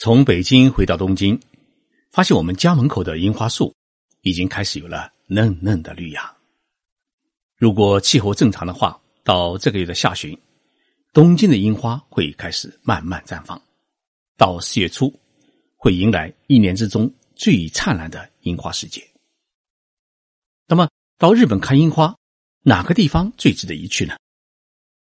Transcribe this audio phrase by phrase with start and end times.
[0.00, 1.40] 从北京回到东京，
[2.12, 3.74] 发现我们家门口的樱花树
[4.22, 6.32] 已经开始有了嫩嫩的绿芽。
[7.56, 10.38] 如果气候正常的话，到这个月的下旬，
[11.12, 13.60] 东京的樱花会开始慢慢绽放。
[14.36, 15.12] 到四月初，
[15.74, 19.04] 会迎来一年之中最灿烂的樱花世界。
[20.68, 22.16] 那么，到日本看樱花，
[22.62, 24.14] 哪个地方最值得一去呢？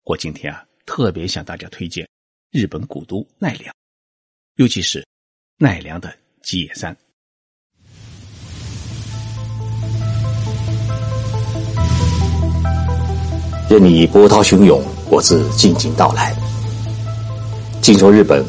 [0.06, 2.08] 我今天啊，特别向大家推荐
[2.50, 3.76] 日本古都奈良。
[4.58, 5.06] 尤其是
[5.58, 6.96] 奈良的吉野山，
[13.70, 16.34] 任你波涛汹涌，我自静静到来。
[17.82, 18.46] 静说日本，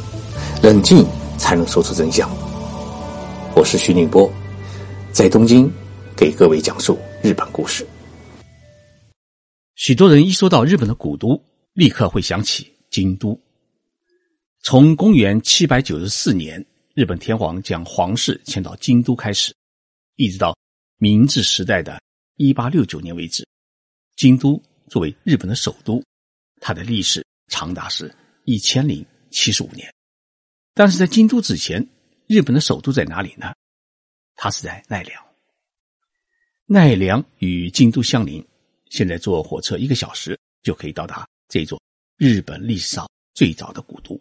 [0.62, 1.04] 冷静
[1.38, 2.30] 才能说出真相。
[3.56, 4.32] 我是徐宁波，
[5.10, 5.68] 在东京
[6.16, 7.84] 给各位讲述日本故事。
[9.74, 11.42] 许多人一说到日本的古都，
[11.72, 13.36] 立刻会想起京都。
[14.62, 16.64] 从公元七百九十四年，
[16.94, 19.54] 日本天皇将皇室迁到京都开始，
[20.16, 20.56] 一直到
[20.98, 22.00] 明治时代的
[22.36, 23.46] 一八六九年为止，
[24.16, 26.02] 京都作为日本的首都，
[26.60, 28.12] 它的历史长达是
[28.44, 29.88] 一千零七十五年。
[30.74, 31.86] 但是在京都之前，
[32.26, 33.54] 日本的首都在哪里呢？
[34.34, 35.24] 它是在奈良。
[36.66, 38.44] 奈良与京都相邻，
[38.90, 41.80] 现在坐火车一个小时就可以到达这座
[42.16, 44.20] 日本历史上最早的古都。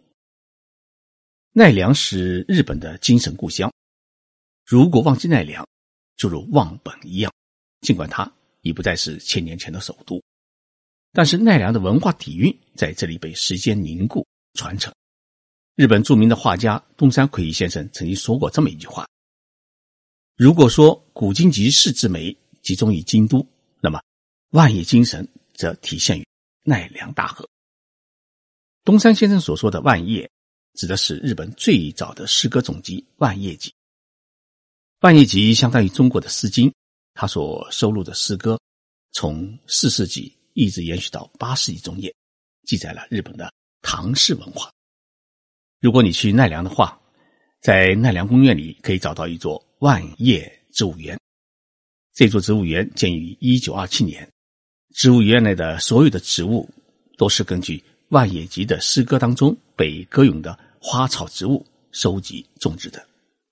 [1.58, 3.72] 奈良是日本的精神故乡，
[4.66, 5.66] 如果忘记奈良，
[6.14, 7.32] 就如忘本一样。
[7.80, 10.22] 尽管它已不再是千年前的首都，
[11.12, 14.92] 但是奈良的文化底蕴在这里被时间凝固传承。
[15.76, 19.08] 日本著名的画家东山魁一先生曾经说过这么一句话
[20.36, 23.42] ：“如果说古今集市之美集中于京都，
[23.80, 23.98] 那么
[24.50, 26.26] 万叶精神则体现于
[26.64, 27.48] 奈良大河。”
[28.84, 30.30] 东山先生所说的万叶。
[30.76, 33.70] 指的是日本最早的诗歌总集《万叶集》。
[35.00, 36.68] 《万叶集》相当于中国的《诗经》，
[37.14, 38.60] 它所收录的诗歌
[39.12, 42.14] 从四世纪一直延续到八世纪中叶，
[42.66, 44.70] 记载了日本的唐氏文化。
[45.80, 47.00] 如果你去奈良的话，
[47.62, 51.18] 在奈良公园里可以找到一座万叶植物园。
[52.12, 54.30] 这座植物园建于一九二七年，
[54.94, 56.68] 植物园内的所有的植物
[57.16, 57.78] 都是根据
[58.08, 60.65] 《万叶集》的诗歌当中被歌咏的。
[60.80, 63.06] 花草植物收集种植的，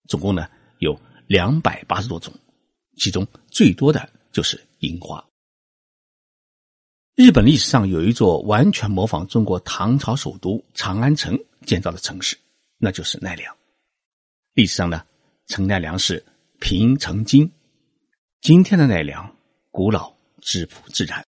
[0.09, 0.49] 总共呢
[0.79, 2.33] 有两百八十多种，
[2.97, 5.25] 其中最多的就是樱花。
[7.17, 12.37] 日本历史上有一座完全模仿中国唐朝首都长安城建造的城市，
[12.77, 13.57] 那就是奈良。
[14.55, 15.05] 历史上呢，
[15.47, 16.25] 称奈良是
[16.59, 17.51] 平城京。
[18.41, 19.37] 今天的奈良
[19.71, 21.25] 古老质朴自然，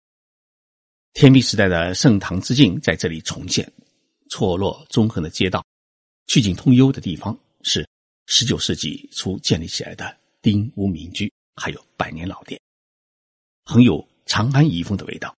[1.13, 3.71] 天明时代的盛唐之境在这里重现，
[4.29, 5.63] 错落纵横的街道。
[6.33, 7.87] 曲径通幽的地方是
[8.25, 12.59] 十九世纪初建立起来的丁屋民居，还有百年老店，
[13.65, 15.31] 很有长安遗风的味道。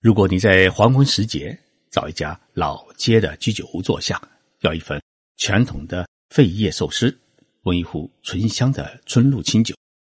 [0.00, 1.56] 如果你在黄昏时节
[1.92, 4.20] 找一家老街的居酒屋坐下，
[4.62, 5.00] 要一份
[5.36, 7.16] 传统的废叶寿司，
[7.62, 9.76] 温一壶醇香的春露清酒，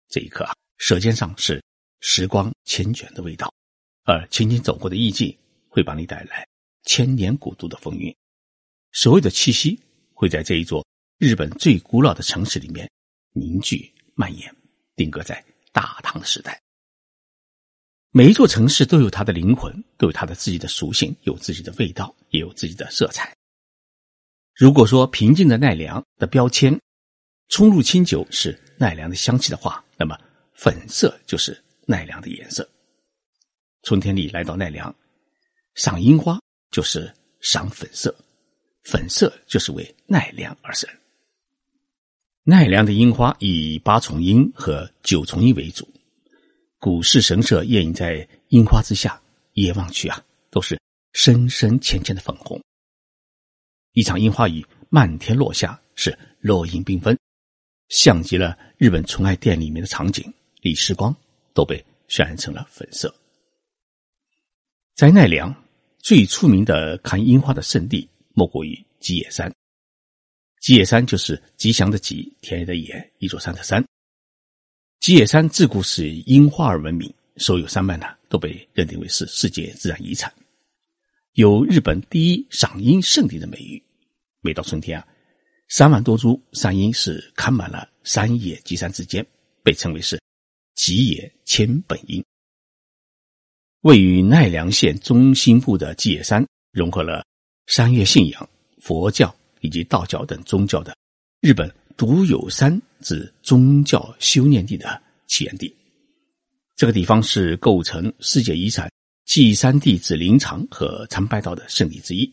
[0.07, 1.61] 这一刻啊，舌尖上是
[1.99, 3.53] 时光缱绻的味道，
[4.05, 5.37] 而轻轻走过的意境
[5.67, 6.47] 会帮你带来
[6.83, 8.15] 千年古都的风韵。
[8.91, 9.79] 所有的气息
[10.13, 10.85] 会在这一座
[11.17, 12.89] 日本最古老的城市里面
[13.33, 14.53] 凝聚蔓延，
[14.95, 16.59] 定格在大唐时代。
[18.11, 23.35] 每一座城市都有它的灵魂，都有它的自己的属性，有自己的味道，也有自己的色彩。
[24.55, 26.77] 如果说平静的奈良的标签，
[27.50, 30.19] 冲入清酒是奈良的香气的话，那么
[30.53, 32.67] 粉色就是奈良的颜色。
[33.83, 34.94] 春天里来到奈良，
[35.75, 36.39] 赏樱花
[36.71, 38.13] 就是赏粉色。
[38.84, 40.90] 粉色就是为奈良而生。
[42.44, 45.88] 奈良的樱花以八重樱和九重樱为主，
[46.79, 49.22] 古寺神社掩映在樱花之下，
[49.53, 50.79] 一眼望去啊，都是
[51.13, 52.59] 深深浅浅的粉红。
[53.94, 57.15] 一场樱花雨漫天落下，是落英缤纷，
[57.89, 61.15] 像极了日本纯爱店里面的场景，李时光
[61.53, 63.13] 都被渲染成了粉色。
[64.95, 65.53] 在奈良
[66.00, 68.09] 最出名的看樱花的圣地。
[68.33, 69.53] 莫过于吉野山。
[70.61, 73.83] 吉野山就是吉祥的吉，田野的野，一座山的山。
[74.99, 80.33] 吉野山自古是以樱花而闻名，所有山脉呢都被认定为是世界自然遗产，
[81.33, 83.81] 有日本第一赏樱圣地的美誉。
[84.41, 85.07] 每到春天啊，
[85.69, 89.25] 三万多株山樱是开满了山野吉山之间，
[89.63, 90.21] 被称为是
[90.75, 92.21] 吉野千本樱。
[93.81, 97.25] 位于奈良县中心部的吉野山，融合了。
[97.69, 98.50] 山岳信仰、
[98.80, 100.98] 佛教、以及道教等宗教的
[101.39, 105.71] 日本独有山之宗教修炼地的起源地。
[106.75, 108.92] 这个地方是构成世界遗产
[109.25, 112.30] 祭山地之灵场和参拜道的圣地之一，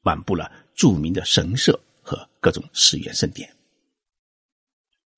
[0.00, 3.46] 满布了著名的神社和各种寺院圣殿。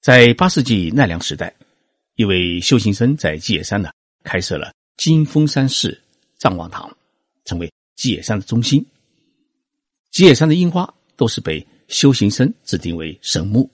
[0.01, 1.55] 在八世纪奈良时代，
[2.17, 3.91] 一位修行僧在吉野山呢
[4.25, 5.97] 开设了金峰山寺
[6.39, 6.91] 藏王堂，
[7.45, 8.85] 成为基野山的中心。
[10.11, 13.69] 吉野山的樱花都是被修行僧指定为神木，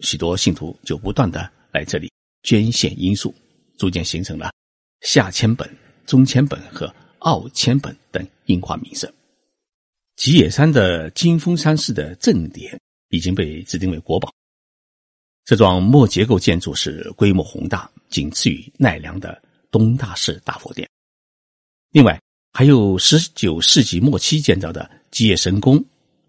[0.00, 2.10] 许多信徒就不断的来这里
[2.42, 3.34] 捐献罂粟。
[3.78, 4.52] 逐渐形成了
[5.00, 5.66] 下千本、
[6.04, 9.10] 中千本和奥千本等樱花名胜。
[10.16, 12.78] 吉野山的金峰山寺的正殿
[13.08, 14.30] 已经被指定为国宝。
[15.46, 20.86] 这幢木结构建筑是规模宏大，仅次于奈良的东大寺大佛殿。
[21.92, 22.20] 另外，
[22.52, 25.82] 还有十九世纪末期建造的吉野神宫，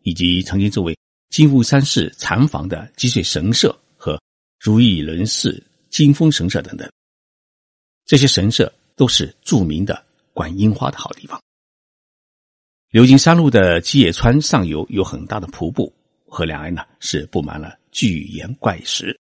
[0.04, 0.98] 以及曾经作为
[1.30, 4.22] 金峰山寺禅房的积水神社和
[4.60, 6.90] 如意轮寺金峰神社等等。
[8.06, 10.04] 这些神社都是著名的
[10.34, 11.42] 观樱花的好地方。
[12.90, 15.92] 流经山路的基野川上游有很大的瀑布，
[16.28, 19.18] 河两岸呢是布满了巨岩怪石，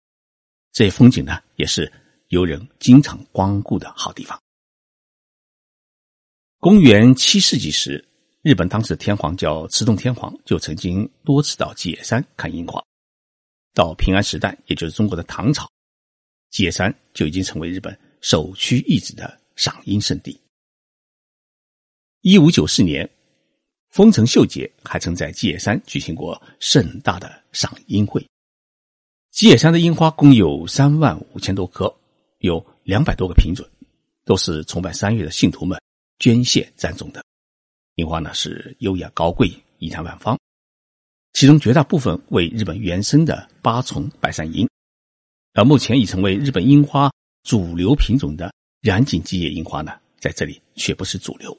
[0.72, 1.92] 这些风景呢也是
[2.30, 4.40] 游人经常光顾的好地方。
[6.60, 8.04] 公元七世纪时，
[8.42, 12.84] 日本当时的天皇叫持洞天皇，就曾经多次到基野山看樱花。
[13.76, 15.70] 到平安时代，也就是中国的唐朝，
[16.50, 17.98] 基野山就已经成为日本。
[18.22, 20.36] 首屈一指的赏樱圣地。
[22.22, 23.08] 一五九四年，
[23.92, 28.26] 丰臣秀吉还曾在基野山举行过盛大的赏樱会。
[29.30, 31.96] 基野山的樱花共有三万五千多棵，
[32.40, 33.64] 有两百多个品种，
[34.26, 35.80] 都是崇拜三月的信徒们
[36.20, 37.24] 捐献栽种的。
[37.96, 40.38] 樱花呢是优雅高贵，仪态万方，
[41.34, 44.70] 其中绝大部分为日本原生的八重白山樱，
[45.54, 47.12] 而目前已成为日本樱花。
[47.44, 51.58] 主流品种的染井基野樱花呢，在这里却不是主流，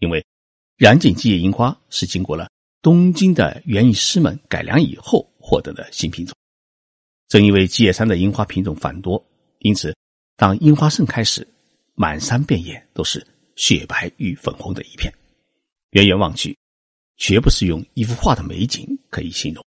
[0.00, 0.22] 因为
[0.76, 2.50] 染井基野樱花是经过了
[2.82, 6.36] 东京的园艺师们改良以后获得的新品种。
[7.28, 9.24] 正因为基野山的樱花品种繁多，
[9.60, 9.96] 因此
[10.36, 11.48] 当樱花盛开时，
[11.94, 13.26] 满山遍野都是
[13.56, 15.12] 雪白与粉红的一片，
[15.90, 16.56] 远远望去，
[17.16, 19.64] 绝不是用一幅画的美景可以形容。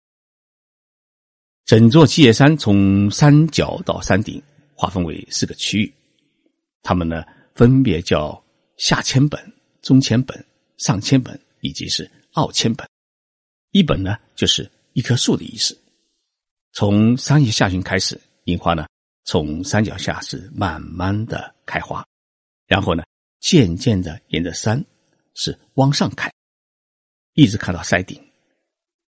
[1.65, 4.43] 整座基叶山从山脚到山顶。
[4.75, 5.95] 划分为四个区域，
[6.83, 7.23] 它们呢
[7.55, 8.43] 分别叫
[8.79, 9.41] 下千本、
[9.81, 10.45] 中千本、
[10.77, 12.85] 上千本以及是奥千本。
[13.71, 15.79] 一本呢就是一棵树的意思。
[16.73, 18.87] 从三月下旬开始，樱花呢
[19.23, 22.05] 从山脚下是慢慢的开花，
[22.67, 23.05] 然后呢
[23.43, 24.83] 渐渐的沿着山
[25.35, 26.33] 是往上开，
[27.35, 28.19] 一直看到山顶。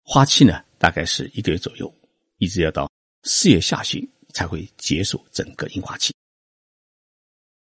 [0.03, 1.91] 花期呢大概是一个月左右，
[2.37, 2.87] 一直要到
[3.23, 4.07] 四月下旬。
[4.33, 6.13] 才会结束整个樱花期。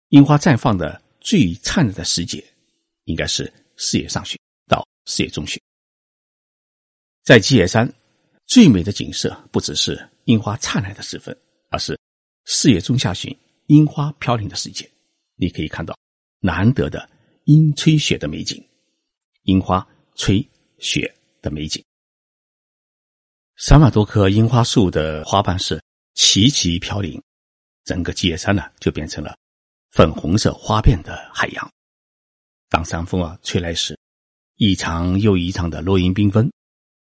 [0.09, 2.43] 樱花绽放的最灿烂的时节，
[3.05, 5.61] 应该是四月上旬到四月中旬。
[7.23, 7.93] 在基野山，
[8.47, 11.37] 最美的景色不只是樱花灿烂的时分，
[11.69, 12.01] 而是
[12.47, 13.37] 四月中下旬
[13.67, 14.91] 樱花飘零的时节。
[15.37, 15.95] 你可以看到
[16.45, 17.09] 难得的
[17.45, 18.63] 樱吹雪的美景，
[19.45, 20.47] 樱花吹
[20.79, 21.11] 雪
[21.41, 21.83] 的美景。
[23.57, 25.83] 三万多棵樱花树的花瓣是。
[26.17, 27.21] 齐齐飘零，
[27.83, 29.37] 整个基野山呢就变成了
[29.91, 31.73] 粉红色花变的海洋。
[32.69, 33.99] 当山风啊吹来时，
[34.55, 36.49] 一场又一场的落英缤纷，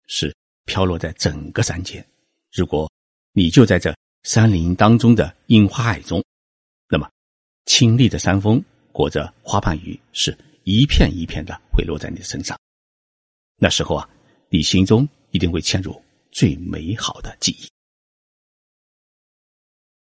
[0.08, 2.06] 是飘落在整个山间。
[2.52, 2.86] 如果
[3.32, 6.22] 你就在这山林当中的樱花海中，
[6.90, 7.10] 那么
[7.64, 8.62] 清丽的山峰
[8.98, 12.58] 裹着花瓣雨，是一片一片的会落在你的身上。
[13.56, 14.10] 那时候啊，
[14.48, 16.02] 你心中一定会嵌入
[16.32, 17.70] 最美好的记忆。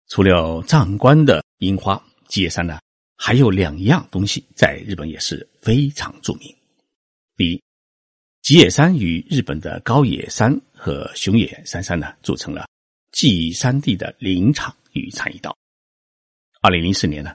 [0.09, 2.81] 除了壮观的樱花，吉野山呢
[3.15, 6.53] 还有两样东西在日本也是非常著名。
[7.37, 7.63] 第一，
[8.41, 12.67] 吉野山与日本的高野山和熊野山山呢组成了
[13.13, 15.57] 祭山地的林场与禅意道。
[16.59, 17.33] 二零零四年呢，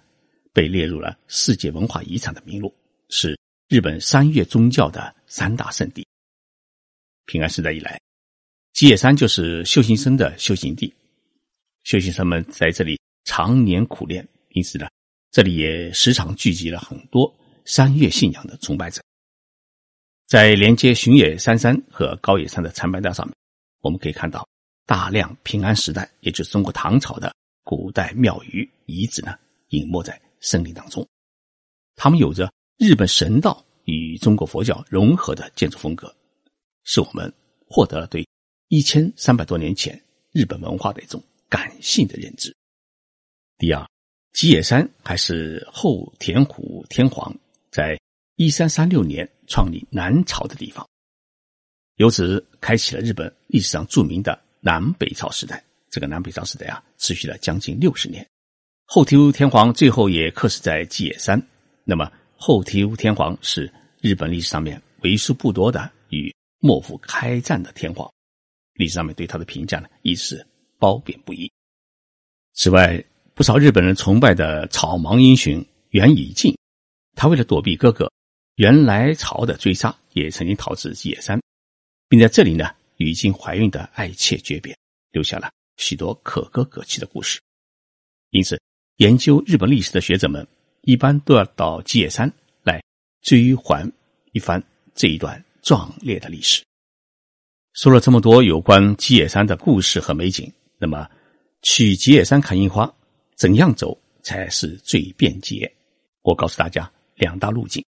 [0.56, 2.74] 被列入了世界文化遗产的名录，
[3.10, 6.02] 是日本三月宗教的三大圣地。
[7.26, 8.00] 平安时代以来，
[8.72, 10.90] 吉野山就是修行僧的修行地。
[11.84, 14.88] 修行僧们在这里常年苦练，因此呢，
[15.30, 17.30] 这里也时常聚集了很多
[17.66, 19.02] 山岳信仰的崇拜者。
[20.26, 23.34] 在连接熊野三山和高野山的参拜道上面，
[23.82, 24.48] 我们可以看到
[24.86, 31.06] 大量平安时代，也就是中国唐朝的古代庙宇遗址呢，隐没在森林当中。
[31.96, 36.14] 他们有着日本神道与中国佛教融合的建筑风格，
[36.84, 37.32] 是我们
[37.66, 38.26] 获得了对
[38.68, 40.00] 一千三百多年前
[40.32, 42.54] 日本文化的一种感性的认知。
[43.58, 43.84] 第二，
[44.32, 47.34] 吉野山还是后田虎天皇
[47.70, 47.98] 在
[48.36, 50.86] 一三三六年创立南朝的地方，
[51.96, 55.64] 由此开启了日本历史上著名的南北朝时代。
[55.88, 58.28] 这个南北朝时代啊，持续了将近六十年。
[58.86, 61.40] 后醍醐天皇最后也客死在吉野山。
[61.82, 68.08] 那么，后醍醐天皇是日本历史上面为数不多的与幕府开战的天皇，
[68.74, 70.44] 历史上面对他的评价呢，亦是
[70.78, 71.50] 褒贬不一。
[72.54, 76.56] 此外，不少日本人崇拜的草莽英雄源以敬，
[77.16, 78.10] 他为了躲避哥哥
[78.54, 81.40] 源来朝的追杀，也曾经逃至吉野山，
[82.08, 84.76] 并在这里呢与已经怀孕的爱妾诀别，
[85.10, 87.40] 留下了许多可歌可泣的故事。
[88.30, 88.60] 因此，
[88.96, 90.46] 研究日本历史的学者们
[90.82, 92.82] 一般都要到吉野山来
[93.20, 93.90] 追还
[94.32, 94.62] 一番
[94.94, 96.64] 这一段壮烈的历史。
[97.74, 101.06] 说了这么多有关吉野山的故事和美景，那么
[101.60, 102.90] 去吉野山看樱花。
[103.34, 105.70] 怎样走才是最便捷？
[106.22, 107.84] 我告诉大家两大路径。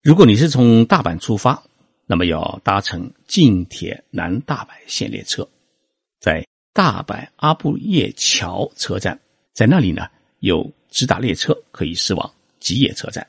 [0.00, 1.60] 如果你是从大阪出发，
[2.06, 5.48] 那么要搭乘近铁南大阪线列车，
[6.20, 9.18] 在大阪阿布叶桥车站，
[9.52, 10.08] 在那里呢
[10.40, 13.26] 有直达列车可以驶往吉野车站。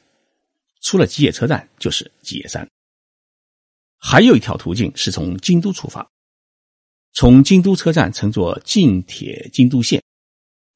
[0.81, 2.67] 出了吉野车站就是吉野山。
[3.97, 6.09] 还有一条途径是从京都出发，
[7.11, 10.01] 从京都车站乘坐近铁京都线。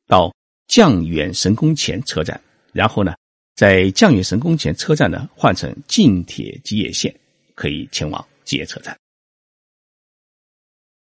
[0.07, 0.35] 到
[0.67, 2.41] 降远神宫前车站，
[2.73, 3.15] 然后呢，
[3.55, 7.17] 在降远神宫前车站呢换乘近铁吉野线，
[7.55, 8.97] 可以前往吉野车站。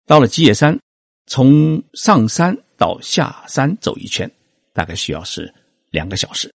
[0.05, 0.79] 到了吉野山，
[1.25, 4.29] 从上山到下山走一圈，
[4.73, 5.53] 大概需要是
[5.89, 6.53] 两个小时。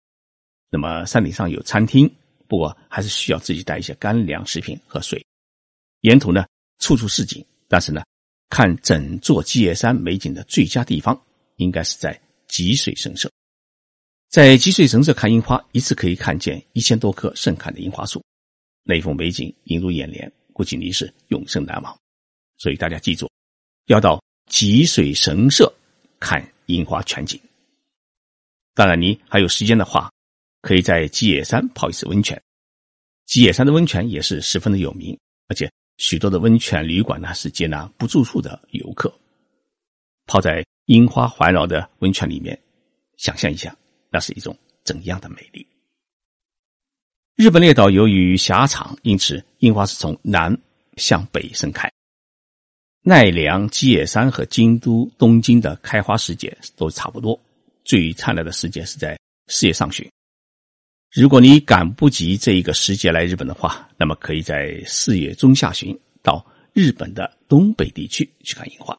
[0.70, 2.12] 那么山顶上有餐厅，
[2.48, 5.24] 不过还是需要自己带一些干粮、食品和水。
[6.02, 6.46] 沿途呢，
[6.80, 8.04] 处处是景，但是呢，
[8.50, 11.20] 看整座基野山美景的最佳地方，
[11.56, 12.20] 应该是在。
[12.48, 13.30] 吉水神社，
[14.30, 18.24] 在吉水神社看樱花，一次可以看见一千多棵盛开的樱花树，
[18.84, 22.00] 那一幅美景映入眼帘，估计你是永生难忘。
[22.58, 23.28] 所以大家记住，
[23.88, 25.74] 要到吉水神社
[26.20, 27.40] 看樱花全景。
[28.74, 30.12] 当然，你还有时间的话，
[30.62, 32.42] 可以在吉野山泡一次温泉。
[33.26, 39.14] 吉野山的温泉也是十分的有名，而且许多的温泉旅馆呢是接纳不住宿的游客，
[40.26, 40.66] 泡在。
[40.88, 42.56] 樱花环绕的温泉里面，
[43.18, 43.76] 想象一下，
[44.12, 45.66] 那是一种怎样的美丽？
[47.36, 50.56] 日本列岛由于狭长，因此樱花是从南
[50.98, 51.92] 向北盛开。
[53.08, 57.40] 奈良、基野山和京都、东京的开花时节都差不多，
[57.84, 60.10] 最灿烂的时节是在四月上旬。
[61.14, 66.44] 如果你赶不及这一个时节来日本的话，那么可以在四月中下旬到
[66.74, 68.98] 日本的东北地区去看樱花。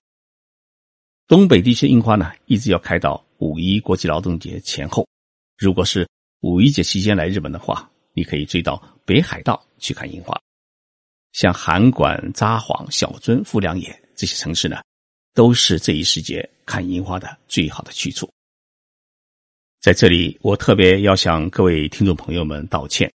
[1.27, 5.05] 东北地区樱花呢，一直要开到五一国际劳动节前后。
[5.59, 6.09] 如果是
[6.43, 10.41] 五一节期间来日本的话，你可以追到北海道去看樱花。
[11.37, 14.81] 像函馆、札幌、小樽、富良野这些城市呢，
[15.35, 18.27] 都是这一时节看樱花的最好的去处。
[19.83, 23.13] 在这里，我特别要向各位听众朋友们道歉。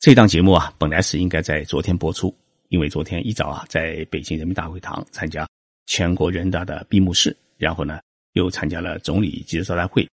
[0.00, 2.34] 这档节目啊，本来是应该在昨天播出，
[2.70, 5.46] 因为昨天一早啊，在北京人民大会堂参加。
[5.84, 8.00] 全国人大的闭幕式，然后呢，
[8.32, 10.08] 又参加了总理记者招待会。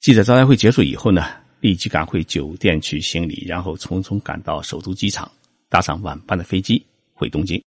[0.00, 1.24] 记者招待会结束以后呢，
[1.60, 5.32] 立即赶回酒店去行礼，然后匆匆赶到首都机场，
[5.68, 7.62] 搭上晚班的飞机回东京。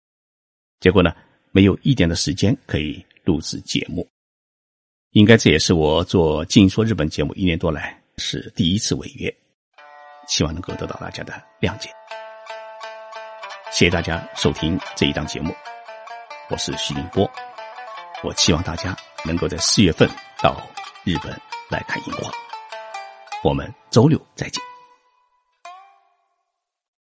[0.79, 1.13] 结果呢，
[1.51, 4.07] 没有一点的时间可以录制节目。
[5.11, 9.35] 应该这也是我做《静说日本》节目一年多来是第一次违约，
[10.27, 11.89] 希望能够得到大家的谅解。
[13.71, 15.53] 谢谢大家收听这一档节目，
[16.49, 17.29] 我是徐宁波。
[18.23, 20.07] 我期望大家能够在四月份
[20.43, 20.61] 到
[21.03, 21.31] 日本
[21.69, 22.29] 来看樱花。
[23.43, 24.68] 我们周六再见。